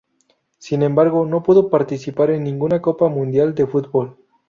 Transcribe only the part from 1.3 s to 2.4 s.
pudo participar